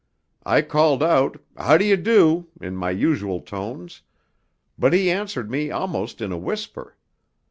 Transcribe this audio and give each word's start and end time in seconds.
I 0.47 0.63
called 0.63 1.03
out, 1.03 1.39
'How 1.55 1.77
do 1.77 1.85
you 1.85 1.95
do?' 1.95 2.47
in 2.59 2.75
my 2.75 2.89
usual 2.89 3.39
tones, 3.39 4.01
but 4.75 4.93
he 4.93 5.11
answered 5.11 5.51
me 5.51 5.69
almost 5.69 6.21
in 6.21 6.31
a 6.31 6.39
whisper. 6.39 6.97